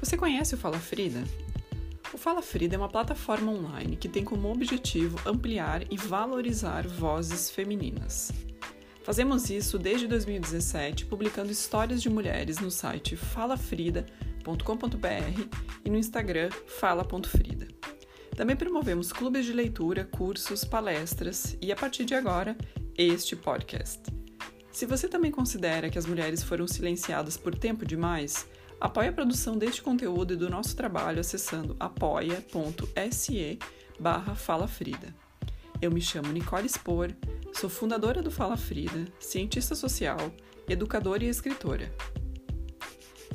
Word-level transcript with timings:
Você 0.00 0.16
conhece 0.16 0.54
o 0.54 0.58
Fala 0.58 0.78
Frida? 0.78 1.24
O 2.12 2.18
Fala 2.18 2.42
Frida 2.42 2.76
é 2.76 2.78
uma 2.78 2.88
plataforma 2.88 3.50
online 3.50 3.96
que 3.96 4.08
tem 4.08 4.22
como 4.22 4.52
objetivo 4.52 5.18
ampliar 5.26 5.90
e 5.90 5.96
valorizar 5.96 6.86
vozes 6.86 7.50
femininas. 7.50 8.30
Fazemos 9.02 9.50
isso 9.50 9.78
desde 9.78 10.06
2017, 10.06 11.06
publicando 11.06 11.50
histórias 11.50 12.02
de 12.02 12.10
mulheres 12.10 12.58
no 12.58 12.70
site 12.70 13.16
falafrida.com.br 13.16 15.48
e 15.84 15.90
no 15.90 15.96
Instagram 15.96 16.50
fala.frida. 16.66 17.68
Também 18.36 18.54
promovemos 18.54 19.12
clubes 19.12 19.46
de 19.46 19.52
leitura, 19.52 20.04
cursos, 20.04 20.64
palestras 20.64 21.56
e, 21.62 21.72
a 21.72 21.76
partir 21.76 22.04
de 22.04 22.14
agora, 22.14 22.56
este 22.98 23.34
podcast. 23.34 24.02
Se 24.70 24.84
você 24.84 25.08
também 25.08 25.30
considera 25.30 25.88
que 25.88 25.98
as 25.98 26.04
mulheres 26.04 26.42
foram 26.42 26.66
silenciadas 26.66 27.38
por 27.38 27.54
tempo 27.54 27.86
demais, 27.86 28.46
Apoie 28.80 29.08
a 29.08 29.12
produção 29.12 29.56
deste 29.56 29.80
conteúdo 29.80 30.34
e 30.34 30.36
do 30.36 30.50
nosso 30.50 30.76
trabalho 30.76 31.20
acessando 31.20 31.74
apoia.se 31.80 33.58
barra 33.98 34.34
Fala 34.34 34.68
Frida. 34.68 35.14
Eu 35.80 35.90
me 35.90 36.00
chamo 36.00 36.30
Nicole 36.30 36.68
Spor, 36.68 37.10
sou 37.54 37.70
fundadora 37.70 38.22
do 38.22 38.30
Fala 38.30 38.56
Frida, 38.56 39.06
cientista 39.18 39.74
social, 39.74 40.18
educadora 40.68 41.24
e 41.24 41.28
escritora. 41.28 41.90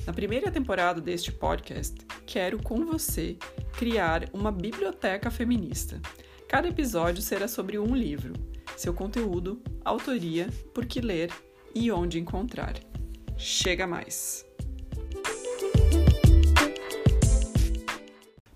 Na 0.06 0.14
primeira 0.14 0.52
temporada 0.52 1.02
deste 1.02 1.32
podcast, 1.32 1.96
quero 2.26 2.62
com 2.62 2.86
você 2.86 3.38
criar 3.78 4.30
uma 4.34 4.52
biblioteca 4.52 5.32
feminista. 5.32 6.00
Cada 6.48 6.68
episódio 6.68 7.22
será 7.22 7.48
sobre 7.48 7.80
um 7.80 7.96
livro, 7.96 8.34
seu 8.78 8.94
conteúdo, 8.94 9.62
autoria, 9.84 10.50
por 10.74 10.86
que 10.86 11.02
ler 11.02 11.32
e 11.74 11.92
onde 11.92 12.20
encontrar. 12.20 12.76
Chega 13.38 13.88
mais! 13.88 14.51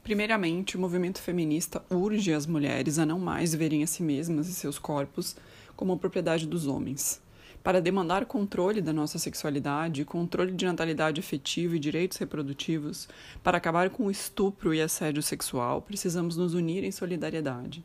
Primeiramente, 0.06 0.78
o 0.78 0.80
movimento 0.80 1.20
feminista 1.20 1.84
urge 1.90 2.32
as 2.32 2.46
mulheres 2.46 3.00
a 3.00 3.08
não 3.08 3.18
mais 3.18 3.56
verem 3.56 3.82
a 3.82 3.88
si 3.88 4.04
mesmas 4.04 4.48
e 4.48 4.54
seus 4.54 4.78
corpos 4.78 5.36
como 5.76 5.98
propriedade 5.98 6.46
dos 6.46 6.68
homens. 6.68 7.20
Para 7.64 7.82
demandar 7.82 8.28
controle 8.28 8.82
da 8.82 8.94
nossa 8.94 9.18
sexualidade, 9.18 10.06
controle 10.06 10.52
de 10.52 10.64
natalidade 10.64 11.20
afetiva 11.20 11.76
e 11.76 11.80
direitos 11.80 12.20
reprodutivos, 12.20 13.10
para 13.44 13.58
acabar 13.58 13.90
com 13.90 14.06
o 14.06 14.12
estupro 14.12 14.76
e 14.76 14.80
assédio 14.80 15.24
sexual, 15.24 15.82
precisamos 15.82 16.38
nos 16.38 16.54
unir 16.54 16.84
em 16.84 16.92
solidariedade. 16.92 17.84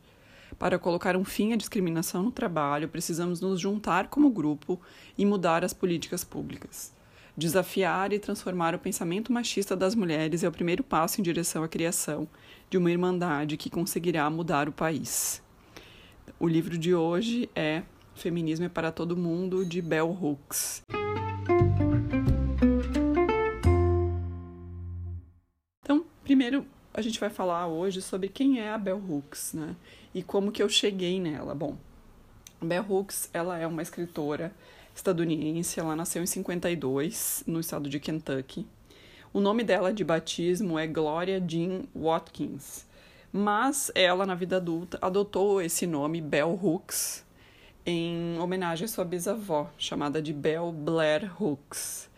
Para 0.59 0.77
colocar 0.77 1.17
um 1.17 1.25
fim 1.25 1.53
à 1.53 1.55
discriminação 1.55 2.21
no 2.21 2.31
trabalho, 2.31 2.87
precisamos 2.87 3.41
nos 3.41 3.59
juntar 3.59 4.09
como 4.09 4.29
grupo 4.29 4.79
e 5.17 5.25
mudar 5.25 5.65
as 5.65 5.73
políticas 5.73 6.23
públicas. 6.23 6.93
Desafiar 7.41 8.13
e 8.13 8.19
transformar 8.19 8.75
o 8.75 8.77
pensamento 8.77 9.33
machista 9.33 9.75
das 9.75 9.95
mulheres 9.95 10.43
é 10.43 10.47
o 10.47 10.51
primeiro 10.51 10.83
passo 10.83 11.19
em 11.19 11.23
direção 11.23 11.63
à 11.63 11.67
criação 11.67 12.29
de 12.69 12.77
uma 12.77 12.91
irmandade 12.91 13.57
que 13.57 13.67
conseguirá 13.67 14.29
mudar 14.29 14.69
o 14.69 14.71
país. 14.71 15.41
O 16.39 16.47
livro 16.47 16.77
de 16.77 16.93
hoje 16.93 17.49
é 17.55 17.81
Feminismo 18.13 18.67
é 18.67 18.69
para 18.69 18.91
Todo 18.91 19.17
Mundo, 19.17 19.65
de 19.65 19.81
Bell 19.81 20.11
Hooks. 20.11 20.83
Então, 25.83 26.05
primeiro 26.23 26.63
a 26.93 27.01
gente 27.01 27.19
vai 27.19 27.31
falar 27.31 27.65
hoje 27.65 28.03
sobre 28.03 28.29
quem 28.29 28.59
é 28.59 28.69
a 28.69 28.77
Bell 28.77 29.01
Hooks, 29.03 29.53
né? 29.55 29.75
E 30.13 30.21
como 30.21 30.51
que 30.51 30.61
eu 30.61 30.69
cheguei 30.69 31.19
nela. 31.19 31.55
Bom, 31.55 31.75
Bell 32.61 32.85
Hooks, 32.87 33.31
ela 33.33 33.57
é 33.57 33.65
uma 33.65 33.81
escritora 33.81 34.53
estadunidense. 34.95 35.79
Ela 35.79 35.95
nasceu 35.95 36.23
em 36.23 36.25
52, 36.25 37.43
no 37.47 37.59
estado 37.59 37.89
de 37.89 37.99
Kentucky. 37.99 38.65
O 39.33 39.39
nome 39.39 39.63
dela 39.63 39.93
de 39.93 40.03
batismo 40.03 40.77
é 40.77 40.85
Gloria 40.85 41.41
Jean 41.45 41.83
Watkins, 41.95 42.85
mas 43.31 43.89
ela, 43.95 44.25
na 44.25 44.35
vida 44.35 44.57
adulta, 44.57 44.99
adotou 45.01 45.61
esse 45.61 45.87
nome 45.87 46.19
Bell 46.19 46.59
Hooks 46.61 47.23
em 47.85 48.37
homenagem 48.39 48.85
à 48.85 48.87
sua 48.87 49.05
bisavó, 49.05 49.69
chamada 49.77 50.21
de 50.21 50.33
Bell 50.33 50.71
Blair 50.71 51.31
Hooks. 51.41 52.09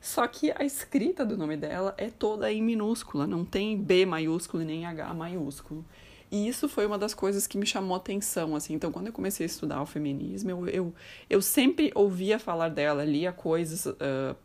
Só 0.00 0.26
que 0.26 0.52
a 0.56 0.64
escrita 0.64 1.24
do 1.24 1.36
nome 1.36 1.56
dela 1.56 1.94
é 1.96 2.10
toda 2.10 2.52
em 2.52 2.62
minúscula, 2.62 3.26
não 3.26 3.44
tem 3.44 3.76
B 3.76 4.04
maiúsculo 4.04 4.62
nem 4.62 4.86
H 4.86 5.12
maiúsculo. 5.14 5.84
E 6.30 6.48
isso 6.48 6.68
foi 6.68 6.86
uma 6.86 6.98
das 6.98 7.14
coisas 7.14 7.46
que 7.46 7.56
me 7.56 7.66
chamou 7.66 7.96
atenção, 7.96 8.56
assim. 8.56 8.74
Então, 8.74 8.90
quando 8.90 9.06
eu 9.06 9.12
comecei 9.12 9.44
a 9.44 9.46
estudar 9.46 9.80
o 9.80 9.86
feminismo, 9.86 10.50
eu, 10.50 10.68
eu, 10.68 10.94
eu 11.30 11.40
sempre 11.40 11.92
ouvia 11.94 12.38
falar 12.38 12.68
dela, 12.68 13.04
lia 13.04 13.32
coisas, 13.32 13.86
uh, 13.86 14.36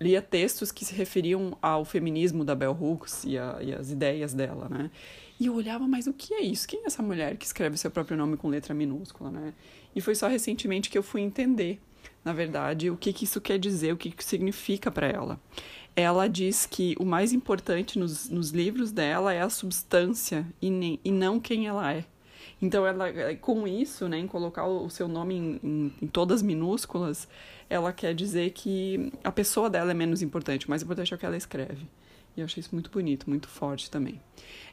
lia 0.00 0.20
textos 0.20 0.72
que 0.72 0.84
se 0.84 0.94
referiam 0.94 1.56
ao 1.62 1.84
feminismo 1.84 2.44
da 2.44 2.54
Bell 2.54 2.76
Hooks 2.78 3.24
e, 3.24 3.38
a, 3.38 3.58
e 3.62 3.72
as 3.72 3.90
ideias 3.90 4.34
dela, 4.34 4.68
né? 4.68 4.90
E 5.38 5.46
eu 5.46 5.54
olhava, 5.54 5.86
mas 5.86 6.06
o 6.06 6.12
que 6.12 6.34
é 6.34 6.40
isso? 6.40 6.66
Quem 6.68 6.82
é 6.82 6.86
essa 6.86 7.02
mulher 7.02 7.36
que 7.36 7.44
escreve 7.44 7.76
seu 7.76 7.90
próprio 7.90 8.16
nome 8.16 8.36
com 8.36 8.48
letra 8.48 8.74
minúscula, 8.74 9.30
né? 9.30 9.54
E 9.94 10.00
foi 10.00 10.14
só 10.14 10.28
recentemente 10.28 10.90
que 10.90 10.98
eu 10.98 11.02
fui 11.02 11.20
entender, 11.20 11.80
na 12.24 12.32
verdade, 12.32 12.90
o 12.90 12.96
que, 12.96 13.12
que 13.12 13.24
isso 13.24 13.40
quer 13.40 13.58
dizer, 13.58 13.92
o 13.92 13.96
que, 13.96 14.10
que 14.10 14.24
significa 14.24 14.90
para 14.90 15.08
ela 15.08 15.40
ela 15.94 16.28
diz 16.28 16.66
que 16.66 16.96
o 16.98 17.04
mais 17.04 17.32
importante 17.32 17.98
nos, 17.98 18.28
nos 18.28 18.50
livros 18.50 18.90
dela 18.90 19.32
é 19.32 19.42
a 19.42 19.50
substância 19.50 20.46
e, 20.60 20.70
nem, 20.70 20.98
e 21.04 21.10
não 21.10 21.38
quem 21.38 21.66
ela 21.66 21.92
é. 21.92 22.04
Então, 22.60 22.86
ela, 22.86 23.06
com 23.40 23.66
isso, 23.66 24.08
né, 24.08 24.18
em 24.18 24.26
colocar 24.26 24.66
o 24.66 24.88
seu 24.88 25.08
nome 25.08 25.34
em, 25.34 25.60
em, 25.62 25.92
em, 26.02 26.06
todas 26.06 26.42
minúsculas, 26.42 27.28
ela 27.68 27.92
quer 27.92 28.14
dizer 28.14 28.50
que 28.50 29.12
a 29.22 29.32
pessoa 29.32 29.68
dela 29.68 29.90
é 29.90 29.94
menos 29.94 30.22
importante, 30.22 30.66
o 30.66 30.70
mais 30.70 30.82
importante 30.82 31.12
é 31.12 31.16
o 31.16 31.18
que 31.18 31.26
ela 31.26 31.36
escreve. 31.36 31.88
E 32.36 32.40
eu 32.40 32.46
achei 32.46 32.60
isso 32.60 32.70
muito 32.72 32.90
bonito, 32.90 33.28
muito 33.28 33.48
forte 33.48 33.90
também. 33.90 34.18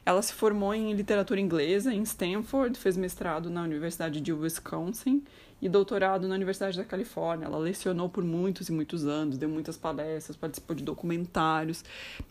Ela 0.06 0.22
se 0.22 0.32
formou 0.32 0.72
em 0.72 0.94
literatura 0.94 1.40
inglesa 1.40 1.92
em 1.92 2.02
Stanford, 2.02 2.78
fez 2.78 2.96
mestrado 2.96 3.50
na 3.50 3.62
Universidade 3.62 4.20
de 4.20 4.32
Wisconsin 4.32 5.22
e 5.60 5.68
doutorado 5.68 6.26
na 6.26 6.34
Universidade 6.34 6.76
da 6.76 6.84
Califórnia. 6.84 7.46
Ela 7.46 7.58
lecionou 7.58 8.08
por 8.08 8.24
muitos 8.24 8.68
e 8.68 8.72
muitos 8.72 9.06
anos, 9.06 9.36
deu 9.36 9.48
muitas 9.48 9.76
palestras, 9.76 10.36
participou 10.36 10.74
de 10.74 10.82
documentários. 10.82 11.84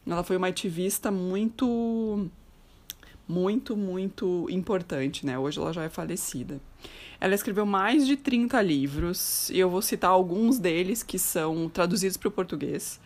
Ela 0.06 0.24
foi 0.24 0.38
uma 0.38 0.48
ativista 0.48 1.12
muito 1.12 2.30
muito, 3.28 3.78
muito 3.78 4.48
importante, 4.50 5.24
né? 5.24 5.38
Hoje 5.38 5.60
ela 5.60 5.72
já 5.72 5.84
é 5.84 5.90
falecida. 5.90 6.60
Ela 7.22 7.36
escreveu 7.36 7.64
mais 7.64 8.08
de 8.08 8.18
30 8.18 8.60
livros 8.62 9.52
e 9.52 9.60
eu 9.60 9.70
vou 9.70 9.84
citar 9.84 10.10
alguns 10.10 10.58
deles 10.58 11.04
que 11.04 11.20
são 11.20 11.70
traduzidos 11.70 12.18
para 12.18 12.30
o 12.30 12.32
português. 12.32 13.00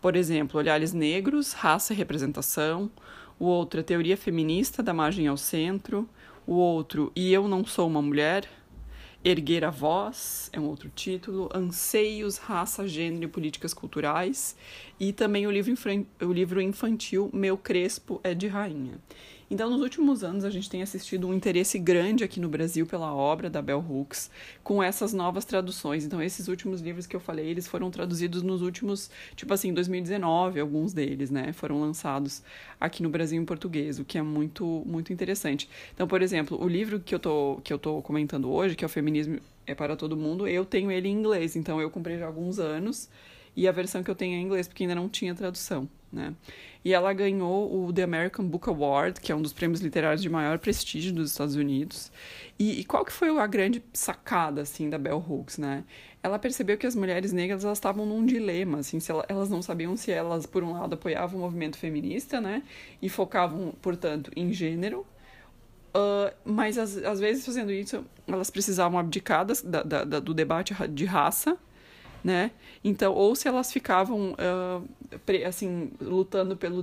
Por 0.00 0.16
exemplo, 0.16 0.58
Olhares 0.58 0.92
Negros, 0.92 1.52
Raça 1.52 1.94
e 1.94 1.96
Representação. 1.96 2.90
O 3.38 3.46
outro 3.46 3.80
é 3.80 3.82
Teoria 3.82 4.18
Feminista, 4.18 4.82
da 4.82 4.92
Margem 4.92 5.28
ao 5.28 5.36
Centro. 5.38 6.06
O 6.46 6.54
outro, 6.54 7.10
E 7.16 7.32
Eu 7.32 7.48
Não 7.48 7.64
Sou 7.64 7.86
Uma 7.86 8.02
Mulher, 8.02 8.48
Erguer 9.22 9.66
a 9.66 9.70
Voz 9.70 10.48
é 10.50 10.58
um 10.58 10.64
outro 10.64 10.88
título, 10.88 11.50
Anseios, 11.54 12.38
Raça, 12.38 12.88
Gênero 12.88 13.24
e 13.24 13.28
Políticas 13.28 13.74
Culturais, 13.74 14.56
e 14.98 15.12
também 15.12 15.46
o 15.46 15.50
livro, 15.50 15.74
o 16.22 16.32
livro 16.32 16.58
infantil 16.62 17.28
Meu 17.30 17.58
Crespo 17.58 18.18
é 18.24 18.32
de 18.32 18.48
Rainha. 18.48 18.98
Então, 19.52 19.68
nos 19.68 19.80
últimos 19.80 20.22
anos, 20.22 20.44
a 20.44 20.50
gente 20.50 20.70
tem 20.70 20.80
assistido 20.80 21.26
um 21.26 21.34
interesse 21.34 21.76
grande 21.76 22.22
aqui 22.22 22.38
no 22.38 22.48
Brasil 22.48 22.86
pela 22.86 23.12
obra 23.12 23.50
da 23.50 23.60
Bell 23.60 23.84
Hooks, 23.84 24.30
com 24.62 24.80
essas 24.80 25.12
novas 25.12 25.44
traduções. 25.44 26.04
Então, 26.04 26.22
esses 26.22 26.46
últimos 26.46 26.80
livros 26.80 27.04
que 27.04 27.16
eu 27.16 27.20
falei, 27.20 27.48
eles 27.48 27.66
foram 27.66 27.90
traduzidos 27.90 28.42
nos 28.44 28.62
últimos, 28.62 29.10
tipo 29.34 29.52
assim, 29.52 29.74
2019, 29.74 30.60
alguns 30.60 30.92
deles, 30.92 31.32
né? 31.32 31.52
Foram 31.52 31.80
lançados 31.80 32.44
aqui 32.80 33.02
no 33.02 33.10
Brasil 33.10 33.42
em 33.42 33.44
português, 33.44 33.98
o 33.98 34.04
que 34.04 34.16
é 34.16 34.22
muito, 34.22 34.84
muito 34.86 35.12
interessante. 35.12 35.68
Então, 35.92 36.06
por 36.06 36.22
exemplo, 36.22 36.56
o 36.62 36.68
livro 36.68 37.00
que 37.00 37.12
eu 37.12 37.18
tô, 37.18 37.60
que 37.64 37.72
eu 37.72 37.78
tô 37.78 38.00
comentando 38.02 38.52
hoje, 38.52 38.76
que 38.76 38.84
é 38.84 38.86
o 38.86 38.88
Feminismo 38.88 39.40
é 39.66 39.74
para 39.74 39.96
Todo 39.96 40.16
Mundo, 40.16 40.46
eu 40.46 40.64
tenho 40.64 40.92
ele 40.92 41.08
em 41.08 41.12
inglês, 41.12 41.56
então 41.56 41.80
eu 41.80 41.90
comprei 41.90 42.18
já 42.18 42.24
há 42.24 42.28
alguns 42.28 42.60
anos, 42.60 43.08
e 43.56 43.66
a 43.66 43.72
versão 43.72 44.02
que 44.02 44.10
eu 44.10 44.14
tenho 44.14 44.34
é 44.34 44.38
em 44.38 44.42
inglês, 44.42 44.68
porque 44.68 44.84
ainda 44.84 44.94
não 44.94 45.08
tinha 45.08 45.34
tradução, 45.34 45.88
né? 46.12 46.34
E 46.84 46.94
ela 46.94 47.12
ganhou 47.12 47.84
o 47.84 47.92
The 47.92 48.02
American 48.02 48.46
Book 48.46 48.68
Award, 48.68 49.20
que 49.20 49.30
é 49.30 49.34
um 49.34 49.42
dos 49.42 49.52
prêmios 49.52 49.80
literários 49.80 50.22
de 50.22 50.30
maior 50.30 50.58
prestígio 50.58 51.12
dos 51.12 51.32
Estados 51.32 51.56
Unidos. 51.56 52.10
E, 52.58 52.80
e 52.80 52.84
qual 52.84 53.04
que 53.04 53.12
foi 53.12 53.28
a 53.38 53.46
grande 53.46 53.82
sacada, 53.92 54.62
assim, 54.62 54.88
da 54.88 54.96
Bell 54.96 55.18
Hooks, 55.18 55.58
né? 55.58 55.84
Ela 56.22 56.38
percebeu 56.38 56.78
que 56.78 56.86
as 56.86 56.94
mulheres 56.94 57.32
negras, 57.32 57.64
elas 57.64 57.78
estavam 57.78 58.06
num 58.06 58.24
dilema, 58.24 58.78
assim, 58.78 58.98
se 58.98 59.10
ela, 59.10 59.24
elas 59.28 59.50
não 59.50 59.60
sabiam 59.60 59.96
se 59.96 60.10
elas, 60.10 60.46
por 60.46 60.62
um 60.62 60.72
lado, 60.72 60.94
apoiavam 60.94 61.38
o 61.38 61.42
movimento 61.42 61.76
feminista, 61.76 62.40
né? 62.40 62.62
E 63.02 63.08
focavam, 63.08 63.74
portanto, 63.82 64.30
em 64.36 64.52
gênero, 64.52 65.06
Uh, 65.92 66.32
mas 66.44 66.78
às, 66.78 67.18
vezes 67.18 67.44
fazendo 67.44 67.72
isso 67.72 68.06
elas 68.24 68.48
precisavam 68.48 68.96
abdicar 68.96 69.44
da, 69.44 69.82
da, 69.82 70.04
da, 70.04 70.20
do 70.20 70.32
debate 70.32 70.72
de 70.86 71.04
raça 71.04 71.58
né? 72.22 72.50
Então, 72.82 73.12
ou 73.12 73.34
se 73.34 73.48
elas 73.48 73.72
ficavam 73.72 74.32
uh, 74.32 75.46
assim 75.46 75.90
lutando 76.00 76.56
pelo 76.56 76.82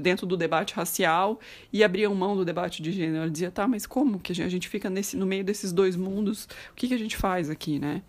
dentro 0.00 0.26
do 0.26 0.36
debate 0.36 0.74
racial 0.74 1.40
e 1.72 1.82
abriam 1.82 2.14
mão 2.14 2.36
do 2.36 2.44
debate 2.44 2.82
de 2.82 2.92
gênero, 2.92 3.18
ela 3.18 3.30
dizia, 3.30 3.50
tá, 3.50 3.66
mas 3.66 3.86
como 3.86 4.18
que 4.18 4.32
a 4.32 4.50
gente 4.50 4.68
fica 4.68 4.90
nesse 4.90 5.16
no 5.16 5.26
meio 5.26 5.44
desses 5.44 5.72
dois 5.72 5.96
mundos? 5.96 6.44
O 6.72 6.74
que 6.74 6.88
que 6.88 6.94
a 6.94 6.98
gente 6.98 7.16
faz 7.16 7.50
aqui, 7.50 7.78
né? 7.78 8.02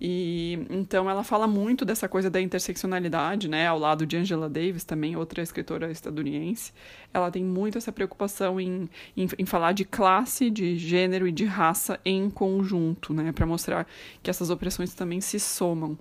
E 0.00 0.66
então 0.70 1.10
ela 1.10 1.22
fala 1.22 1.46
muito 1.46 1.84
dessa 1.84 2.08
coisa 2.08 2.30
da 2.30 2.40
interseccionalidade, 2.40 3.48
né, 3.48 3.66
ao 3.66 3.78
lado 3.78 4.06
de 4.06 4.16
Angela 4.16 4.48
Davis, 4.48 4.82
também 4.82 5.14
outra 5.14 5.42
escritora 5.42 5.90
estadunidense. 5.90 6.72
Ela 7.12 7.30
tem 7.30 7.44
muito 7.44 7.76
essa 7.76 7.92
preocupação 7.92 8.58
em, 8.58 8.88
em, 9.14 9.28
em 9.38 9.44
falar 9.44 9.72
de 9.72 9.84
classe, 9.84 10.48
de 10.48 10.76
gênero 10.76 11.28
e 11.28 11.32
de 11.32 11.44
raça 11.44 12.00
em 12.02 12.30
conjunto, 12.30 13.12
né, 13.12 13.30
para 13.32 13.44
mostrar 13.44 13.86
que 14.22 14.30
essas 14.30 14.48
opressões 14.48 14.94
também 14.94 15.20
se 15.20 15.38
somam. 15.38 15.98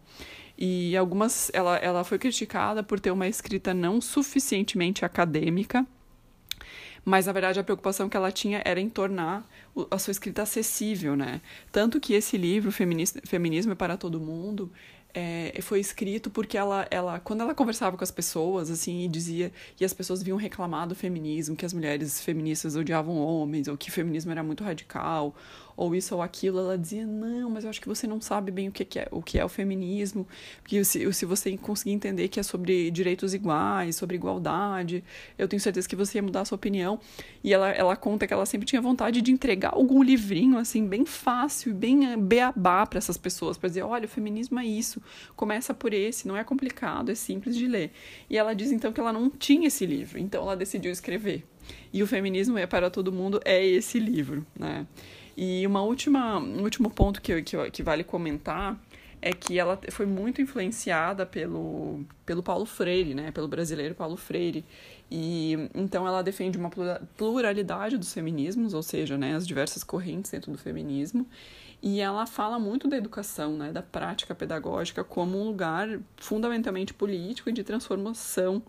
E 0.57 0.95
algumas 0.95 1.51
ela, 1.53 1.75
ela 1.77 2.03
foi 2.03 2.17
criticada 2.17 2.81
por 2.81 2.99
ter 2.99 3.11
uma 3.11 3.27
escrita 3.27 3.73
não 3.73 3.99
suficientemente 3.99 5.03
acadêmica 5.03 5.85
mas 7.05 7.25
na 7.25 7.31
verdade 7.31 7.59
a 7.59 7.63
preocupação 7.63 8.09
que 8.09 8.17
ela 8.17 8.31
tinha 8.31 8.61
era 8.65 8.79
em 8.79 8.89
tornar 8.89 9.47
a 9.89 9.97
sua 9.97 10.11
escrita 10.11 10.41
acessível, 10.41 11.15
né? 11.15 11.41
Tanto 11.71 11.99
que 11.99 12.13
esse 12.13 12.37
livro, 12.37 12.71
Feminismo 12.71 13.71
é 13.71 13.75
para 13.75 13.97
Todo 13.97 14.19
Mundo, 14.19 14.71
é, 15.13 15.57
foi 15.61 15.79
escrito 15.79 16.29
porque 16.29 16.57
ela, 16.57 16.87
ela, 16.91 17.19
quando 17.19 17.41
ela 17.41 17.55
conversava 17.55 17.97
com 17.97 18.03
as 18.03 18.11
pessoas, 18.11 18.69
assim, 18.69 19.03
e 19.05 19.07
dizia, 19.07 19.51
e 19.79 19.85
as 19.85 19.93
pessoas 19.93 20.21
vinham 20.21 20.37
reclamar 20.37 20.87
do 20.87 20.95
feminismo, 20.95 21.55
que 21.55 21.65
as 21.65 21.73
mulheres 21.73 22.21
feministas 22.21 22.75
odiavam 22.75 23.17
homens, 23.17 23.67
ou 23.67 23.77
que 23.77 23.89
o 23.89 23.91
feminismo 23.91 24.31
era 24.31 24.43
muito 24.43 24.63
radical, 24.63 25.35
ou 25.79 25.95
isso 25.95 26.13
ou 26.13 26.21
aquilo, 26.21 26.59
ela 26.59 26.77
dizia, 26.77 27.07
não, 27.07 27.49
mas 27.49 27.63
eu 27.63 27.69
acho 27.69 27.79
que 27.79 27.87
você 27.87 28.05
não 28.05 28.19
sabe 28.19 28.51
bem 28.51 28.67
o 28.67 28.71
que 28.71 28.99
é 28.99 29.07
o, 29.11 29.21
que 29.21 29.39
é 29.39 29.45
o 29.45 29.47
feminismo, 29.47 30.27
porque 30.61 30.83
se, 30.83 31.13
se 31.13 31.25
você 31.25 31.55
conseguir 31.55 31.91
entender 31.91 32.27
que 32.27 32.37
é 32.37 32.43
sobre 32.43 32.91
direitos 32.91 33.33
iguais, 33.33 33.95
sobre 33.95 34.17
igualdade, 34.17 35.01
eu 35.37 35.47
tenho 35.47 35.61
certeza 35.61 35.87
que 35.87 35.95
você 35.95 36.17
ia 36.17 36.21
mudar 36.21 36.41
a 36.41 36.45
sua 36.45 36.57
opinião. 36.57 36.99
E 37.41 37.53
ela, 37.53 37.69
ela 37.69 37.95
conta 37.95 38.27
que 38.27 38.33
ela 38.33 38.45
sempre 38.45 38.67
tinha 38.67 38.81
vontade 38.81 39.21
de 39.21 39.31
entregar 39.31 39.73
algum 39.73 40.03
livrinho, 40.03 40.57
assim, 40.57 40.85
bem 40.85 41.05
fácil, 41.05 41.73
bem 41.73 42.11
eh, 42.11 42.17
beabá 42.17 42.85
para 42.85 42.97
essas 42.97 43.17
pessoas, 43.17 43.57
para 43.57 43.69
dizer, 43.69 43.83
olha, 43.83 44.03
o 44.03 44.09
feminismo 44.09 44.59
é 44.59 44.65
isso, 44.65 44.98
começa 45.35 45.73
por 45.73 45.93
esse, 45.93 46.27
não 46.27 46.37
é 46.37 46.43
complicado, 46.43 47.11
é 47.11 47.15
simples 47.15 47.55
de 47.55 47.67
ler. 47.67 47.91
E 48.29 48.37
ela 48.37 48.53
diz, 48.53 48.71
então, 48.71 48.91
que 48.91 48.99
ela 48.99 49.13
não 49.13 49.29
tinha 49.29 49.67
esse 49.67 49.85
livro, 49.85 50.19
então 50.19 50.43
ela 50.43 50.55
decidiu 50.55 50.91
escrever. 50.91 51.45
E 51.93 52.01
o 52.01 52.07
feminismo 52.07 52.57
é 52.57 52.65
para 52.65 52.89
todo 52.89 53.11
mundo 53.11 53.39
é 53.45 53.63
esse 53.65 53.99
livro, 53.99 54.45
né? 54.57 54.85
E 55.37 55.65
uma 55.65 55.81
última, 55.81 56.37
um 56.37 56.63
último 56.63 56.89
ponto 56.89 57.21
que, 57.21 57.41
que, 57.41 57.71
que 57.71 57.83
vale 57.83 58.03
comentar 58.03 58.77
é 59.21 59.33
que 59.33 59.59
ela 59.59 59.79
foi 59.91 60.05
muito 60.05 60.41
influenciada 60.41 61.25
pelo, 61.25 62.05
pelo 62.25 62.41
Paulo 62.41 62.65
Freire, 62.65 63.13
né? 63.13 63.31
Pelo 63.31 63.47
brasileiro 63.47 63.95
Paulo 63.95 64.15
Freire. 64.15 64.65
E 65.11 65.53
então 65.73 66.07
ela 66.07 66.21
defende 66.21 66.57
uma 66.57 66.69
pluralidade 67.17 67.97
dos 67.97 68.13
feminismos, 68.13 68.73
ou 68.73 68.83
seja, 68.83 69.17
né, 69.17 69.35
as 69.35 69.47
diversas 69.47 69.83
correntes 69.83 70.31
dentro 70.31 70.51
do 70.51 70.57
feminismo. 70.57 71.25
E 71.81 72.01
ela 72.01 72.25
fala 72.25 72.59
muito 72.59 72.87
da 72.87 72.97
educação, 72.97 73.55
né, 73.55 73.71
da 73.71 73.81
prática 73.81 74.35
pedagógica 74.35 75.03
como 75.03 75.39
um 75.39 75.45
lugar 75.45 75.87
fundamentalmente 76.17 76.93
político 76.93 77.49
e 77.49 77.53
de 77.53 77.63
transformação, 77.63 78.61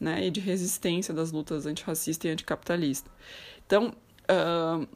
né, 0.00 0.26
e 0.26 0.30
de 0.30 0.40
resistência 0.40 1.12
das 1.12 1.30
lutas 1.30 1.66
antirracista 1.66 2.26
e 2.26 2.30
anticapitalista. 2.30 3.10
Então, 3.66 3.94
uh, 4.30 4.86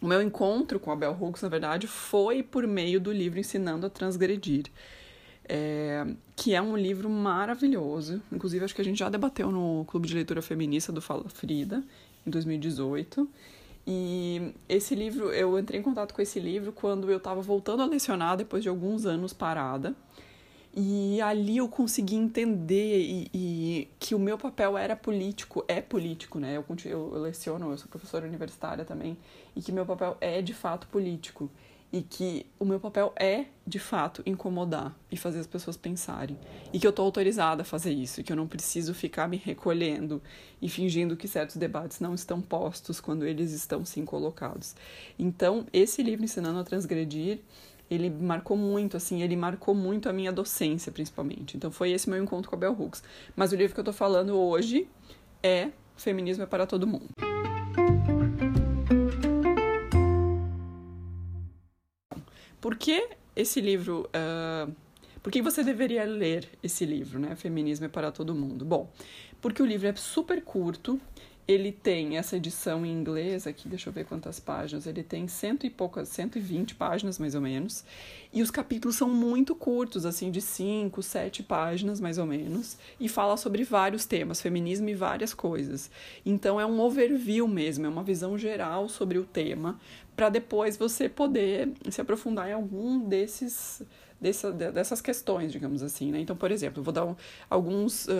o 0.00 0.06
meu 0.06 0.20
encontro 0.20 0.78
com 0.78 0.90
a 0.90 0.96
Bell 0.96 1.16
Hooks, 1.18 1.42
na 1.42 1.48
verdade, 1.48 1.86
foi 1.86 2.42
por 2.42 2.66
meio 2.66 3.00
do 3.00 3.12
livro 3.12 3.38
Ensinando 3.38 3.86
a 3.86 3.90
Transgredir, 3.90 4.66
é, 5.48 6.06
que 6.34 6.54
é 6.54 6.60
um 6.60 6.76
livro 6.76 7.08
maravilhoso. 7.08 8.20
Inclusive, 8.32 8.64
acho 8.64 8.74
que 8.74 8.80
a 8.80 8.84
gente 8.84 8.98
já 8.98 9.08
debateu 9.08 9.50
no 9.50 9.84
Clube 9.86 10.08
de 10.08 10.14
Leitura 10.14 10.42
Feminista 10.42 10.92
do 10.92 11.00
Fala 11.00 11.28
Frida, 11.28 11.82
em 12.26 12.30
2018. 12.30 13.28
E 13.86 14.52
esse 14.68 14.94
livro, 14.94 15.30
eu 15.30 15.56
entrei 15.58 15.78
em 15.78 15.82
contato 15.82 16.12
com 16.12 16.20
esse 16.20 16.40
livro 16.40 16.72
quando 16.72 17.10
eu 17.10 17.18
estava 17.18 17.40
voltando 17.40 17.82
a 17.82 17.86
lecionar 17.86 18.36
depois 18.36 18.62
de 18.62 18.68
alguns 18.68 19.06
anos 19.06 19.32
parada. 19.32 19.94
E 20.78 21.20
ali 21.22 21.56
eu 21.56 21.68
consegui 21.68 22.16
entender 22.16 23.00
e, 23.00 23.30
e, 23.32 23.88
que 23.98 24.14
o 24.14 24.18
meu 24.18 24.36
papel 24.36 24.76
era 24.76 24.94
político, 24.94 25.64
é 25.66 25.80
político, 25.80 26.38
né? 26.38 26.54
Eu, 26.54 26.64
eu, 26.84 27.14
eu 27.14 27.22
leciono, 27.22 27.70
eu 27.70 27.78
sou 27.78 27.88
professora 27.88 28.26
universitária 28.26 28.84
também, 28.84 29.16
e 29.54 29.62
que 29.62 29.72
meu 29.72 29.86
papel 29.86 30.18
é 30.20 30.42
de 30.42 30.52
fato 30.52 30.86
político. 30.88 31.50
E 31.92 32.02
que 32.02 32.44
o 32.58 32.64
meu 32.64 32.80
papel 32.80 33.12
é, 33.16 33.46
de 33.66 33.78
fato, 33.78 34.22
incomodar 34.26 34.94
e 35.10 35.16
fazer 35.16 35.38
as 35.38 35.46
pessoas 35.46 35.76
pensarem. 35.76 36.36
E 36.72 36.78
que 36.78 36.86
eu 36.86 36.90
estou 36.90 37.04
autorizada 37.04 37.62
a 37.62 37.64
fazer 37.64 37.92
isso, 37.92 38.20
e 38.20 38.24
que 38.24 38.32
eu 38.32 38.36
não 38.36 38.46
preciso 38.46 38.92
ficar 38.92 39.28
me 39.28 39.36
recolhendo 39.36 40.20
e 40.60 40.68
fingindo 40.68 41.16
que 41.16 41.28
certos 41.28 41.56
debates 41.56 42.00
não 42.00 42.14
estão 42.14 42.40
postos 42.40 43.00
quando 43.00 43.24
eles 43.24 43.52
estão 43.52 43.84
sim 43.84 44.04
colocados. 44.04 44.74
Então, 45.18 45.66
esse 45.72 46.02
livro 46.02 46.24
Ensinando 46.24 46.58
a 46.58 46.64
Transgredir 46.64 47.40
ele 47.90 48.10
marcou 48.10 48.56
muito, 48.56 48.96
assim, 48.96 49.22
ele 49.22 49.36
marcou 49.36 49.74
muito 49.74 50.08
a 50.08 50.12
minha 50.12 50.32
docência, 50.32 50.90
principalmente. 50.90 51.56
Então 51.56 51.70
foi 51.70 51.92
esse 51.92 52.10
meu 52.10 52.22
encontro 52.22 52.50
com 52.50 52.56
a 52.56 52.58
Bell 52.58 52.76
Hooks. 52.78 53.02
Mas 53.34 53.52
o 53.52 53.56
livro 53.56 53.74
que 53.74 53.80
eu 53.80 53.84
tô 53.84 53.92
falando 53.92 54.36
hoje 54.36 54.88
é 55.42 55.70
Feminismo 55.96 56.42
é 56.42 56.46
para 56.46 56.66
Todo 56.66 56.86
Mundo. 56.86 57.35
Por 62.66 62.74
que 62.74 63.10
esse 63.36 63.60
livro... 63.60 64.10
Uh, 64.10 64.74
por 65.22 65.30
que 65.30 65.40
você 65.40 65.62
deveria 65.62 66.02
ler 66.02 66.48
esse 66.60 66.84
livro, 66.84 67.16
né? 67.16 67.36
Feminismo 67.36 67.86
é 67.86 67.88
para 67.88 68.10
Todo 68.10 68.34
Mundo? 68.34 68.64
Bom, 68.64 68.90
porque 69.40 69.62
o 69.62 69.64
livro 69.64 69.86
é 69.86 69.94
super 69.94 70.42
curto, 70.42 71.00
ele 71.48 71.70
tem 71.70 72.18
essa 72.18 72.36
edição 72.36 72.84
em 72.84 72.90
inglês 72.90 73.46
aqui, 73.46 73.68
deixa 73.68 73.88
eu 73.88 73.92
ver 73.92 74.04
quantas 74.04 74.40
páginas. 74.40 74.84
Ele 74.84 75.04
tem 75.04 75.28
cento 75.28 75.64
e 75.64 75.70
poucas, 75.70 76.08
120 76.08 76.74
páginas 76.74 77.20
mais 77.20 77.36
ou 77.36 77.40
menos. 77.40 77.84
E 78.32 78.42
os 78.42 78.50
capítulos 78.50 78.96
são 78.96 79.08
muito 79.08 79.54
curtos, 79.54 80.04
assim, 80.04 80.32
de 80.32 80.40
5, 80.40 81.00
7 81.00 81.44
páginas 81.44 82.00
mais 82.00 82.18
ou 82.18 82.26
menos. 82.26 82.76
E 82.98 83.08
fala 83.08 83.36
sobre 83.36 83.62
vários 83.62 84.04
temas, 84.04 84.40
feminismo 84.40 84.88
e 84.88 84.94
várias 84.94 85.32
coisas. 85.32 85.88
Então 86.24 86.60
é 86.60 86.66
um 86.66 86.80
overview 86.80 87.46
mesmo, 87.46 87.86
é 87.86 87.88
uma 87.88 88.02
visão 88.02 88.36
geral 88.36 88.88
sobre 88.88 89.16
o 89.16 89.24
tema, 89.24 89.78
para 90.16 90.30
depois 90.30 90.76
você 90.76 91.08
poder 91.08 91.72
se 91.90 92.00
aprofundar 92.00 92.48
em 92.48 92.52
algum 92.52 93.06
desses 93.06 93.82
dessa, 94.20 94.50
dessas 94.50 95.00
questões, 95.00 95.52
digamos 95.52 95.82
assim. 95.82 96.10
Né? 96.10 96.20
Então, 96.20 96.34
por 96.34 96.50
exemplo, 96.50 96.82
vou 96.82 96.92
dar 96.92 97.14
alguns 97.48 98.06
uh, 98.06 98.10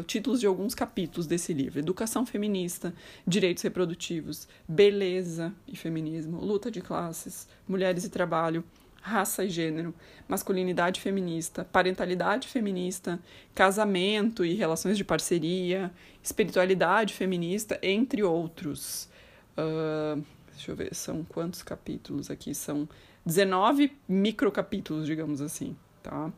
uh, 0.00 0.02
títulos 0.02 0.40
de 0.40 0.46
alguns 0.46 0.74
capítulos 0.74 1.26
desse 1.26 1.52
livro: 1.52 1.78
Educação 1.78 2.26
Feminista, 2.26 2.92
Direitos 3.26 3.62
Reprodutivos, 3.62 4.48
Beleza 4.68 5.54
e 5.66 5.76
Feminismo, 5.76 6.40
Luta 6.40 6.70
de 6.70 6.80
Classes, 6.80 7.48
Mulheres 7.66 8.04
e 8.04 8.10
Trabalho. 8.10 8.64
Raça 9.00 9.44
e 9.44 9.48
gênero, 9.48 9.94
masculinidade 10.26 11.00
feminista, 11.00 11.64
parentalidade 11.64 12.48
feminista, 12.48 13.20
casamento 13.54 14.44
e 14.44 14.54
relações 14.54 14.96
de 14.96 15.04
parceria, 15.04 15.92
espiritualidade 16.20 17.14
feminista, 17.14 17.78
entre 17.84 18.24
outros. 18.24 19.08
Uh, 19.56 20.20
deixa 20.56 20.72
eu 20.72 20.76
ver, 20.76 20.94
são 20.94 21.22
quantos 21.24 21.62
capítulos 21.62 22.30
aqui? 22.30 22.54
São 22.54 22.88
19 23.24 23.92
microcapítulos, 24.08 25.06
digamos 25.06 25.40
assim, 25.40 25.76
tá? 26.02 26.32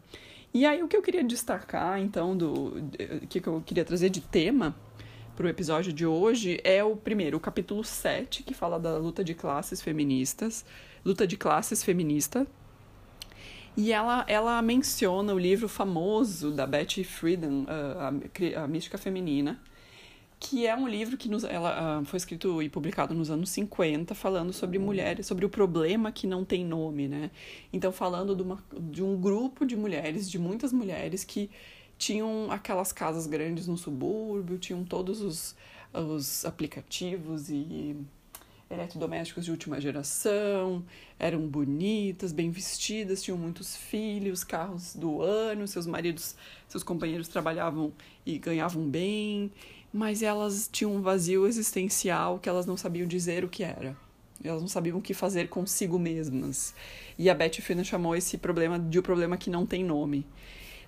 E 0.53 0.67
aí 0.67 0.83
o 0.83 0.89
que 0.89 0.97
eu 0.97 1.03
queria 1.03 1.23
destacar, 1.23 2.01
então, 2.01 2.37
do 2.37 2.73
que 3.29 3.47
eu 3.47 3.63
queria 3.65 3.85
trazer 3.85 4.11
de 4.11 4.21
tema 4.21 4.75
para 5.37 5.47
o 5.47 5.49
episódio 5.49 5.93
de 5.93 6.05
hoje 6.05 6.61
é 6.65 6.83
o 6.83 6.97
primeiro, 6.97 7.37
o 7.37 7.41
capítulo 7.41 7.85
7, 7.85 8.43
que 8.43 8.55
fala 8.55 8.79
da 8.79 8.97
luta 8.99 9.23
de 9.23 9.35
classes 9.35 9.81
feministas, 9.81 10.65
luta 11.05 11.27
de 11.27 11.37
classes 11.37 11.85
feminista. 11.85 12.47
E 13.77 13.93
ela, 13.93 14.25
ela 14.27 14.61
menciona 14.61 15.33
o 15.33 15.39
livro 15.39 15.69
famoso 15.69 16.51
da 16.51 16.67
Betty 16.67 17.05
Friedan, 17.05 17.65
a, 17.69 18.63
a 18.65 18.67
Mística 18.67 18.99
Feminina, 18.99 19.61
que 20.41 20.67
é 20.67 20.77
um 20.77 20.87
livro 20.87 21.17
que 21.17 21.29
nos, 21.29 21.43
ela, 21.45 22.01
uh, 22.01 22.05
foi 22.05 22.17
escrito 22.17 22.63
e 22.63 22.69
publicado 22.69 23.15
nos 23.15 23.31
anos 23.31 23.51
50, 23.51 24.15
falando 24.15 24.53
sobre 24.53 24.79
mulheres, 24.79 25.27
sobre 25.27 25.45
o 25.45 25.49
problema 25.49 26.13
que 26.13 26.27
não 26.27 26.45
tem 26.45 26.65
nome, 26.65 27.09
né? 27.09 27.31
Então, 27.73 27.91
falando 27.91 28.37
de, 28.37 28.43
uma, 28.43 28.65
de 28.79 29.03
um 29.03 29.21
grupo 29.21 29.67
de 29.67 29.77
mulheres, 29.77 30.31
de 30.31 30.39
muitas 30.39 30.73
mulheres 30.73 31.25
que 31.25 31.51
tinham 31.99 32.51
aquelas 32.51 32.93
casas 32.93 33.27
grandes 33.27 33.67
no 33.67 33.77
subúrbio, 33.77 34.59
tinham 34.59 34.85
todos 34.85 35.21
os, 35.21 35.57
os 35.93 36.45
aplicativos 36.45 37.51
e 37.51 37.97
eletrodomésticos 38.71 39.45
de 39.45 39.51
última 39.51 39.81
geração, 39.81 40.85
eram 41.19 41.41
bonitas, 41.49 42.33
bem 42.33 42.51
vestidas, 42.51 43.23
tinham 43.23 43.39
muitos 43.39 43.77
filhos, 43.77 44.45
carros 44.45 44.95
do 44.95 45.23
ano, 45.23 45.67
seus 45.67 45.87
maridos, 45.87 46.37
seus 46.69 46.83
companheiros 46.83 47.29
trabalhavam 47.29 47.93
e 48.27 48.39
ganhavam 48.39 48.87
bem 48.89 49.51
mas 49.93 50.23
elas 50.23 50.69
tinham 50.71 50.95
um 50.95 51.01
vazio 51.01 51.47
existencial 51.47 52.39
que 52.39 52.49
elas 52.49 52.67
não 52.67 52.77
sabiam 52.77 53.07
dizer 53.07 53.45
o 53.45 53.49
que 53.49 53.65
era. 53.65 53.97
Elas 54.43 54.61
não 54.61 54.69
sabiam 54.69 54.99
o 54.99 55.03
que 55.03 55.15
fazer 55.15 55.49
consigo 55.49 55.99
mesmas. 55.99 56.75
E 57.19 57.29
a 57.29 57.35
Betty 57.35 57.61
Friedan 57.61 57.83
chamou 57.83 58.15
esse 58.15 58.39
problema 58.39 58.79
de 58.79 58.99
o 58.99 59.01
um 59.01 59.03
problema 59.03 59.37
que 59.37 59.51
não 59.51 59.67
tem 59.67 59.85
nome. 59.85 60.25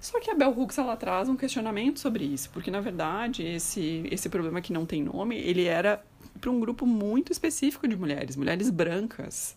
Só 0.00 0.18
que 0.18 0.30
a 0.30 0.34
Bell 0.34 0.56
Hooks 0.56 0.78
ela 0.78 0.96
traz 0.96 1.28
um 1.28 1.36
questionamento 1.36 2.00
sobre 2.00 2.24
isso, 2.24 2.48
porque 2.50 2.70
na 2.70 2.80
verdade 2.80 3.42
esse 3.42 4.02
esse 4.10 4.30
problema 4.30 4.60
que 4.60 4.72
não 4.72 4.86
tem 4.86 5.02
nome, 5.02 5.36
ele 5.36 5.64
era 5.64 6.02
para 6.40 6.50
um 6.50 6.58
grupo 6.58 6.86
muito 6.86 7.30
específico 7.30 7.86
de 7.86 7.96
mulheres, 7.96 8.34
mulheres 8.34 8.70
brancas, 8.70 9.56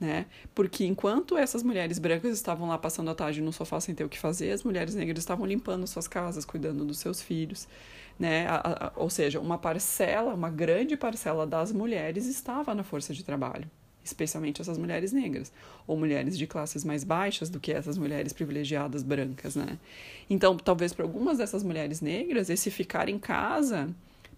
né? 0.00 0.26
Porque 0.54 0.84
enquanto 0.84 1.36
essas 1.36 1.62
mulheres 1.62 1.98
brancas 1.98 2.32
estavam 2.32 2.68
lá 2.68 2.78
passando 2.78 3.10
a 3.10 3.14
tarde 3.14 3.40
no 3.40 3.52
sofá 3.52 3.80
sem 3.80 3.94
ter 3.94 4.04
o 4.04 4.08
que 4.08 4.18
fazer, 4.18 4.52
as 4.52 4.62
mulheres 4.62 4.94
negras 4.94 5.18
estavam 5.18 5.44
limpando 5.44 5.86
suas 5.86 6.06
casas, 6.06 6.44
cuidando 6.44 6.84
dos 6.84 6.98
seus 6.98 7.20
filhos, 7.20 7.66
né? 8.18 8.46
A, 8.46 8.86
a, 8.86 8.92
ou 8.96 9.10
seja, 9.10 9.40
uma 9.40 9.58
parcela, 9.58 10.34
uma 10.34 10.50
grande 10.50 10.96
parcela 10.96 11.46
das 11.46 11.72
mulheres 11.72 12.26
estava 12.26 12.74
na 12.74 12.84
força 12.84 13.12
de 13.12 13.24
trabalho, 13.24 13.68
especialmente 14.04 14.60
essas 14.60 14.78
mulheres 14.78 15.12
negras, 15.12 15.52
ou 15.86 15.96
mulheres 15.96 16.38
de 16.38 16.46
classes 16.46 16.84
mais 16.84 17.02
baixas 17.02 17.50
do 17.50 17.58
que 17.58 17.72
essas 17.72 17.98
mulheres 17.98 18.32
privilegiadas 18.32 19.02
brancas, 19.02 19.56
né? 19.56 19.78
Então, 20.30 20.56
talvez 20.56 20.92
para 20.92 21.04
algumas 21.04 21.38
dessas 21.38 21.62
mulheres 21.64 22.00
negras, 22.00 22.50
esse 22.50 22.70
ficar 22.70 23.08
em 23.08 23.18
casa 23.18 23.88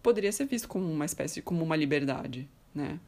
poderia 0.03 0.33
ser 0.33 0.47
visto 0.47 0.67
como 0.67 0.91
uma 0.91 1.05
espécie, 1.05 1.43
como 1.43 1.63
uma 1.63 1.77
liberdade, 1.77 2.49
né? 2.75 2.99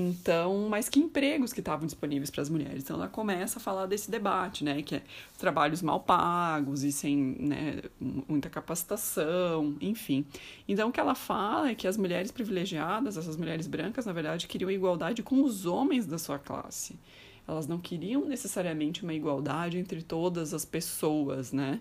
Então, 0.00 0.68
mas 0.68 0.88
que 0.88 1.00
empregos 1.00 1.52
que 1.52 1.58
estavam 1.58 1.84
disponíveis 1.84 2.30
para 2.30 2.40
as 2.40 2.48
mulheres? 2.48 2.84
Então, 2.84 2.94
ela 2.94 3.08
começa 3.08 3.58
a 3.58 3.60
falar 3.60 3.86
desse 3.86 4.08
debate, 4.08 4.62
né? 4.62 4.80
Que 4.80 4.94
é 4.94 5.02
trabalhos 5.36 5.82
mal 5.82 5.98
pagos 5.98 6.84
e 6.84 6.92
sem 6.92 7.16
né, 7.16 7.82
muita 8.00 8.48
capacitação, 8.48 9.76
enfim. 9.80 10.24
Então, 10.68 10.88
o 10.88 10.92
que 10.92 11.00
ela 11.00 11.16
fala 11.16 11.70
é 11.70 11.74
que 11.74 11.88
as 11.88 11.96
mulheres 11.96 12.30
privilegiadas, 12.30 13.16
essas 13.16 13.36
mulheres 13.36 13.66
brancas, 13.66 14.06
na 14.06 14.12
verdade, 14.12 14.46
queriam 14.46 14.70
igualdade 14.70 15.20
com 15.20 15.42
os 15.42 15.66
homens 15.66 16.06
da 16.06 16.16
sua 16.16 16.38
classe. 16.38 16.96
Elas 17.48 17.66
não 17.66 17.80
queriam 17.80 18.24
necessariamente 18.24 19.02
uma 19.02 19.14
igualdade 19.14 19.78
entre 19.78 20.00
todas 20.00 20.54
as 20.54 20.64
pessoas, 20.64 21.50
né? 21.50 21.80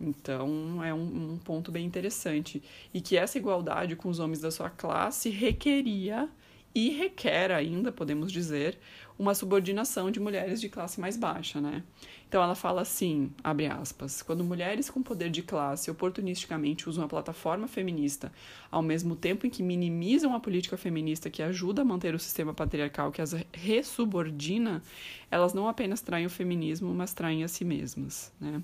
Então, 0.00 0.82
é 0.82 0.94
um, 0.94 1.32
um 1.32 1.38
ponto 1.44 1.70
bem 1.70 1.84
interessante. 1.84 2.62
E 2.94 3.00
que 3.02 3.14
essa 3.14 3.36
igualdade 3.36 3.94
com 3.94 4.08
os 4.08 4.20
homens 4.20 4.40
da 4.40 4.50
sua 4.50 4.70
classe 4.70 5.28
requeria 5.28 6.30
e 6.76 6.90
requer 6.90 7.50
ainda, 7.50 7.90
podemos 7.90 8.30
dizer, 8.30 8.78
uma 9.18 9.34
subordinação 9.34 10.10
de 10.10 10.20
mulheres 10.20 10.60
de 10.60 10.68
classe 10.68 11.00
mais 11.00 11.16
baixa, 11.16 11.60
né? 11.60 11.82
Então 12.28 12.42
ela 12.42 12.54
fala 12.54 12.82
assim, 12.82 13.30
abre 13.42 13.66
aspas, 13.66 14.20
quando 14.20 14.42
mulheres 14.42 14.90
com 14.90 15.02
poder 15.02 15.30
de 15.30 15.42
classe 15.42 15.90
oportunisticamente 15.90 16.88
usam 16.88 17.04
a 17.04 17.08
plataforma 17.08 17.68
feminista 17.68 18.32
ao 18.70 18.82
mesmo 18.82 19.14
tempo 19.14 19.46
em 19.46 19.50
que 19.50 19.62
minimizam 19.62 20.34
a 20.34 20.40
política 20.40 20.76
feminista 20.76 21.30
que 21.30 21.42
ajuda 21.42 21.82
a 21.82 21.84
manter 21.84 22.14
o 22.14 22.18
sistema 22.18 22.52
patriarcal 22.52 23.12
que 23.12 23.22
as 23.22 23.34
ressubordina, 23.52 24.82
elas 25.30 25.54
não 25.54 25.68
apenas 25.68 26.00
traem 26.00 26.26
o 26.26 26.30
feminismo, 26.30 26.92
mas 26.92 27.14
traem 27.14 27.44
a 27.44 27.48
si 27.48 27.64
mesmas, 27.64 28.32
né? 28.40 28.60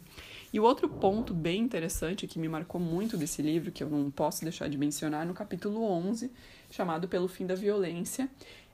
E 0.53 0.61
o 0.61 0.65
outro 0.65 0.87
ponto 0.87 1.33
bem 1.33 1.63
interessante 1.63 2.27
que 2.27 2.39
me 2.39 2.47
marcou 2.47 2.79
muito 2.79 3.17
desse 3.17 3.41
livro, 3.41 3.73
que 3.73 3.83
eu 3.83 3.89
não 3.89 4.11
posso 4.11 4.43
deixar 4.43 4.69
de 4.69 4.77
mencionar, 4.77 5.25
no 5.25 5.33
capítulo 5.33 5.83
11, 5.83 6.31
chamado 6.71 7.09
Pelo 7.09 7.27
Fim 7.27 7.47
da 7.47 7.55
Violência, 7.55 8.29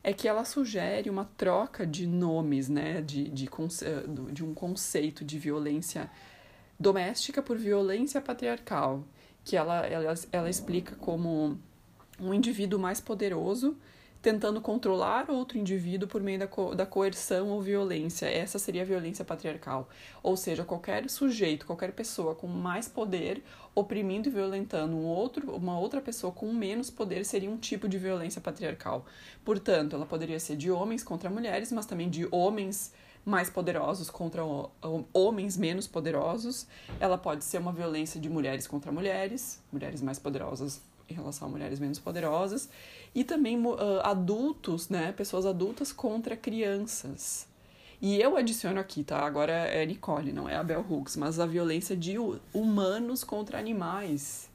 é 0.08 0.12
que 0.14 0.26
ela 0.26 0.42
sugere 0.42 1.10
uma 1.10 1.26
troca 1.36 1.86
de 1.86 2.06
nomes, 2.06 2.66
né, 2.66 3.02
de, 3.02 3.24
de, 3.28 3.46
de 4.32 4.42
um 4.42 4.54
conceito 4.54 5.22
de 5.22 5.38
violência 5.38 6.10
doméstica 6.80 7.42
por 7.42 7.58
violência 7.58 8.18
patriarcal, 8.18 9.04
que 9.44 9.54
ela, 9.54 9.86
ela, 9.86 10.14
ela 10.32 10.48
explica 10.48 10.96
como 10.96 11.58
um 12.18 12.32
indivíduo 12.32 12.80
mais 12.80 13.02
poderoso 13.02 13.76
tentando 14.20 14.60
controlar 14.60 15.30
outro 15.30 15.58
indivíduo 15.58 16.08
por 16.08 16.20
meio 16.20 16.40
da, 16.40 16.46
co 16.46 16.74
da 16.74 16.84
coerção 16.84 17.50
ou 17.50 17.60
violência. 17.60 18.26
Essa 18.26 18.58
seria 18.58 18.82
a 18.82 18.84
violência 18.84 19.24
patriarcal. 19.24 19.88
Ou 20.22 20.36
seja, 20.36 20.64
qualquer 20.64 21.08
sujeito, 21.08 21.66
qualquer 21.66 21.92
pessoa 21.92 22.34
com 22.34 22.46
mais 22.46 22.88
poder 22.88 23.42
oprimindo 23.74 24.28
e 24.28 24.32
violentando 24.32 24.96
um 24.96 25.04
outro, 25.04 25.54
uma 25.54 25.78
outra 25.78 26.00
pessoa 26.00 26.32
com 26.32 26.52
menos 26.52 26.90
poder 26.90 27.24
seria 27.24 27.48
um 27.48 27.56
tipo 27.56 27.88
de 27.88 27.96
violência 27.96 28.40
patriarcal. 28.40 29.06
Portanto, 29.44 29.94
ela 29.94 30.06
poderia 30.06 30.40
ser 30.40 30.56
de 30.56 30.70
homens 30.70 31.04
contra 31.04 31.30
mulheres, 31.30 31.70
mas 31.70 31.86
também 31.86 32.10
de 32.10 32.26
homens 32.32 32.92
mais 33.24 33.50
poderosos 33.50 34.10
contra 34.10 34.42
homens 35.12 35.56
menos 35.56 35.86
poderosos. 35.86 36.66
Ela 36.98 37.18
pode 37.18 37.44
ser 37.44 37.58
uma 37.58 37.72
violência 37.72 38.20
de 38.20 38.28
mulheres 38.28 38.66
contra 38.66 38.90
mulheres, 38.90 39.62
mulheres 39.70 40.02
mais 40.02 40.18
poderosas 40.18 40.80
em 41.08 41.14
relação 41.14 41.48
a 41.48 41.50
mulheres 41.50 41.80
menos 41.80 41.98
poderosas, 41.98 42.68
e 43.18 43.24
também 43.24 43.58
uh, 43.66 43.76
adultos, 44.04 44.88
né, 44.88 45.10
pessoas 45.10 45.44
adultas 45.44 45.90
contra 45.90 46.36
crianças. 46.36 47.48
E 48.00 48.20
eu 48.20 48.36
adiciono 48.36 48.78
aqui, 48.78 49.02
tá? 49.02 49.18
Agora 49.26 49.52
é 49.52 49.84
Nicole, 49.84 50.32
não 50.32 50.48
é 50.48 50.54
a 50.54 50.62
Bell 50.62 50.86
Hooks, 50.88 51.16
mas 51.16 51.40
a 51.40 51.44
violência 51.44 51.96
de 51.96 52.14
humanos 52.54 53.24
contra 53.24 53.58
animais 53.58 54.47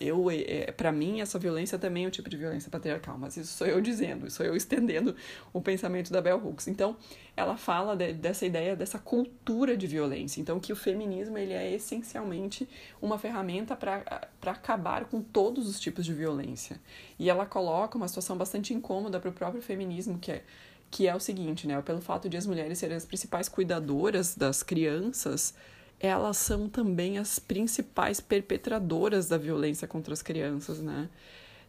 eu 0.00 0.30
é, 0.30 0.72
para 0.72 0.92
mim 0.92 1.20
essa 1.20 1.38
violência 1.38 1.78
também 1.78 2.04
é 2.04 2.08
um 2.08 2.10
tipo 2.10 2.28
de 2.28 2.36
violência 2.36 2.70
patriarcal, 2.70 3.18
mas 3.18 3.36
isso 3.36 3.52
sou 3.52 3.66
eu 3.66 3.80
dizendo, 3.80 4.26
isso 4.26 4.36
sou 4.36 4.46
eu 4.46 4.56
estendendo 4.56 5.14
o 5.52 5.60
pensamento 5.60 6.12
da 6.12 6.20
Bell 6.20 6.38
Hooks. 6.44 6.68
Então, 6.68 6.96
ela 7.36 7.56
fala 7.56 7.94
de, 7.94 8.12
dessa 8.12 8.46
ideia 8.46 8.74
dessa 8.74 8.98
cultura 8.98 9.76
de 9.76 9.86
violência. 9.86 10.40
Então, 10.40 10.58
que 10.58 10.72
o 10.72 10.76
feminismo 10.76 11.36
ele 11.36 11.52
é 11.52 11.72
essencialmente 11.74 12.68
uma 13.00 13.18
ferramenta 13.18 13.76
para 13.76 14.02
acabar 14.46 15.04
com 15.04 15.20
todos 15.20 15.68
os 15.68 15.78
tipos 15.78 16.04
de 16.04 16.14
violência. 16.14 16.80
E 17.18 17.28
ela 17.28 17.46
coloca 17.46 17.96
uma 17.96 18.08
situação 18.08 18.36
bastante 18.36 18.72
incômoda 18.72 19.20
para 19.20 19.30
o 19.30 19.32
próprio 19.32 19.62
feminismo, 19.62 20.18
que 20.18 20.32
é 20.32 20.42
que 20.90 21.06
é 21.08 21.14
o 21.14 21.20
seguinte, 21.20 21.66
né? 21.66 21.80
Pelo 21.82 22.00
fato 22.00 22.28
de 22.28 22.36
as 22.36 22.46
mulheres 22.46 22.78
serem 22.78 22.96
as 22.96 23.04
principais 23.04 23.48
cuidadoras 23.48 24.34
das 24.34 24.62
crianças, 24.62 25.52
elas 25.98 26.36
são 26.36 26.68
também 26.68 27.18
as 27.18 27.38
principais 27.38 28.20
perpetradoras 28.20 29.28
da 29.28 29.38
violência 29.38 29.88
contra 29.88 30.12
as 30.12 30.22
crianças, 30.22 30.80
né? 30.80 31.08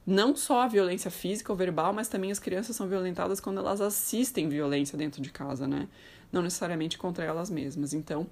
Não 0.06 0.36
só 0.36 0.62
a 0.62 0.68
violência 0.68 1.12
física 1.12 1.52
ou 1.52 1.58
verbal, 1.58 1.92
mas 1.92 2.08
também 2.08 2.32
as 2.32 2.40
crianças 2.40 2.76
são 2.76 2.88
violentadas 2.88 3.40
quando 3.40 3.60
elas 3.60 3.82
assistem 3.82 4.48
violência 4.48 4.98
dentro 4.98 5.22
de 5.22 5.30
casa, 5.30 5.68
né? 5.68 5.88
Não 6.32 6.42
necessariamente 6.42 6.98
contra 6.98 7.26
elas 7.26 7.50
mesmas. 7.50 7.94
Então, 7.94 8.28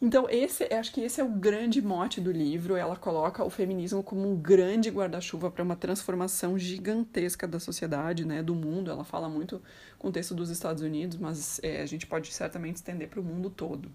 então 0.00 0.26
esse, 0.30 0.64
acho 0.72 0.92
que 0.92 1.00
esse 1.00 1.20
é 1.20 1.24
o 1.24 1.28
grande 1.28 1.82
mote 1.82 2.20
do 2.20 2.32
livro. 2.32 2.74
Ela 2.74 2.96
coloca 2.96 3.44
o 3.44 3.50
feminismo 3.50 4.02
como 4.02 4.30
um 4.30 4.36
grande 4.36 4.88
guarda-chuva 4.90 5.50
para 5.50 5.62
uma 5.62 5.76
transformação 5.76 6.58
gigantesca 6.58 7.46
da 7.46 7.60
sociedade, 7.60 8.24
né, 8.24 8.42
do 8.42 8.54
mundo. 8.54 8.90
Ela 8.90 9.04
fala 9.04 9.28
muito 9.28 9.60
com 9.98 10.08
o 10.08 10.12
texto 10.12 10.34
dos 10.34 10.48
Estados 10.48 10.82
Unidos, 10.82 11.18
mas 11.18 11.60
é, 11.62 11.82
a 11.82 11.86
gente 11.86 12.06
pode 12.06 12.32
certamente 12.32 12.76
estender 12.76 13.08
para 13.08 13.20
o 13.20 13.24
mundo 13.24 13.50
todo. 13.50 13.90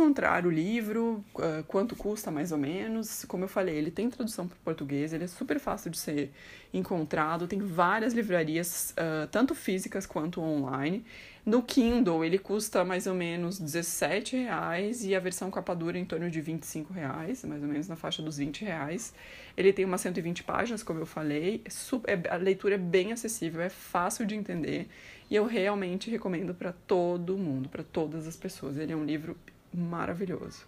Encontrar 0.00 0.46
o 0.46 0.50
livro? 0.50 1.22
Uh, 1.34 1.62
quanto 1.68 1.94
custa 1.94 2.30
mais 2.30 2.52
ou 2.52 2.58
menos? 2.58 3.24
Como 3.26 3.44
eu 3.44 3.48
falei, 3.48 3.76
ele 3.76 3.90
tem 3.90 4.08
tradução 4.08 4.48
para 4.48 4.56
português, 4.64 5.12
ele 5.12 5.24
é 5.24 5.26
super 5.26 5.60
fácil 5.60 5.90
de 5.90 5.98
ser 5.98 6.32
encontrado, 6.72 7.46
tem 7.46 7.58
várias 7.58 8.14
livrarias, 8.14 8.92
uh, 8.92 9.26
tanto 9.28 9.54
físicas 9.54 10.06
quanto 10.06 10.40
online. 10.40 11.04
No 11.44 11.62
Kindle, 11.62 12.24
ele 12.24 12.38
custa 12.38 12.82
mais 12.82 13.06
ou 13.06 13.14
menos 13.14 13.60
17,00 13.60 14.32
reais 14.44 15.04
e 15.04 15.14
a 15.14 15.20
versão 15.20 15.50
capa 15.50 15.74
dura 15.74 15.98
em 15.98 16.04
torno 16.04 16.30
de 16.30 16.40
25,00 16.40 16.90
reais, 16.92 17.44
mais 17.44 17.62
ou 17.62 17.68
menos 17.68 17.86
na 17.86 17.96
faixa 17.96 18.22
dos 18.22 18.38
20,00 18.38 18.60
reais. 18.64 19.14
Ele 19.54 19.72
tem 19.72 19.84
umas 19.84 20.00
120 20.00 20.44
páginas, 20.44 20.82
como 20.82 21.00
eu 21.00 21.06
falei, 21.06 21.60
é 21.64 21.70
super, 21.70 22.10
é, 22.10 22.30
a 22.30 22.36
leitura 22.36 22.76
é 22.76 22.78
bem 22.78 23.12
acessível, 23.12 23.60
é 23.60 23.68
fácil 23.68 24.24
de 24.24 24.34
entender 24.34 24.88
e 25.30 25.36
eu 25.36 25.46
realmente 25.46 26.10
recomendo 26.10 26.52
para 26.52 26.72
todo 26.72 27.38
mundo, 27.38 27.68
para 27.68 27.84
todas 27.84 28.26
as 28.26 28.36
pessoas. 28.36 28.76
Ele 28.76 28.92
é 28.92 28.96
um 28.96 29.04
livro 29.04 29.36
maravilhoso. 29.72 30.66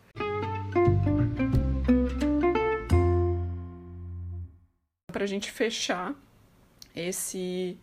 Para 5.12 5.24
a 5.24 5.26
gente 5.26 5.50
fechar 5.50 6.14
esse, 6.94 7.76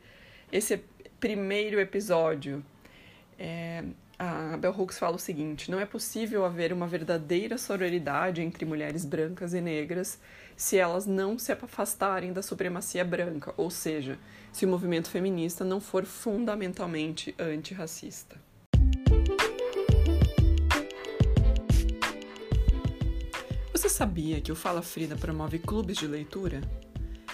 esse 0.52 0.82
primeiro 1.20 1.80
episódio, 1.80 2.64
é, 3.38 3.84
a 4.20 4.58
Bell 4.58 4.76
Hooks 4.78 5.00
fala 5.00 5.16
o 5.16 5.20
seguinte: 5.20 5.72
não 5.72 5.80
é 5.80 5.86
possível 5.86 6.46
haver 6.46 6.74
uma 6.74 6.86
verdadeira 6.86 7.58
sororidade 7.58 8.42
entre 8.42 8.66
mulheres 8.66 9.06
brancas 9.06 9.54
e 9.54 9.62
negras 9.62 10.20
se 10.58 10.78
elas 10.78 11.06
não 11.06 11.40
se 11.40 11.54
afastarem 11.54 12.34
da 12.34 12.42
supremacia 12.42 13.06
branca, 13.06 13.54
ou 13.56 13.72
seja, 13.72 14.20
se 14.52 14.66
o 14.66 14.68
movimento 14.68 15.10
feminista 15.10 15.64
não 15.64 15.80
for 15.80 16.04
fundamentalmente 16.04 17.34
antirracista. 17.40 18.36
Você 23.80 23.88
sabia 23.88 24.42
que 24.42 24.52
o 24.52 24.58
Fala 24.58 24.82
Frida 24.82 25.16
promove 25.16 25.58
clubes 25.58 25.96
de 25.96 26.06
leitura? 26.06 26.60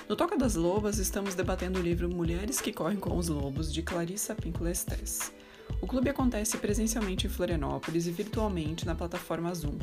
No 0.07 0.15
Toca 0.15 0.37
das 0.37 0.53
Lobas, 0.53 0.99
estamos 0.99 1.33
debatendo 1.33 1.79
o 1.79 1.81
livro 1.81 2.07
Mulheres 2.07 2.61
que 2.61 2.71
Correm 2.71 2.99
com 2.99 3.17
os 3.17 3.29
Lobos, 3.29 3.73
de 3.73 3.81
Clarissa 3.81 4.35
Pinkola 4.35 4.69
Estes. 4.69 5.33
O 5.81 5.87
clube 5.87 6.07
acontece 6.07 6.59
presencialmente 6.59 7.25
em 7.25 7.31
Florianópolis 7.31 8.05
e 8.05 8.11
virtualmente 8.11 8.85
na 8.85 8.93
plataforma 8.93 9.51
Zoom. 9.55 9.79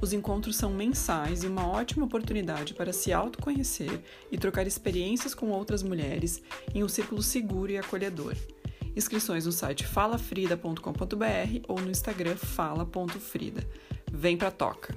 Os 0.00 0.14
encontros 0.14 0.56
são 0.56 0.72
mensais 0.72 1.44
e 1.44 1.46
uma 1.46 1.68
ótima 1.68 2.06
oportunidade 2.06 2.72
para 2.72 2.90
se 2.90 3.12
autoconhecer 3.12 4.00
e 4.30 4.38
trocar 4.38 4.66
experiências 4.66 5.34
com 5.34 5.50
outras 5.50 5.82
mulheres 5.82 6.42
em 6.74 6.82
um 6.82 6.88
círculo 6.88 7.22
seguro 7.22 7.70
e 7.70 7.76
acolhedor. 7.76 8.34
Inscrições 8.96 9.44
no 9.44 9.52
site 9.52 9.86
falafrida.com.br 9.86 11.66
ou 11.68 11.78
no 11.82 11.90
Instagram 11.90 12.36
fala.frida. 12.36 13.62
Vem 14.10 14.38
pra 14.38 14.50
toca! 14.50 14.96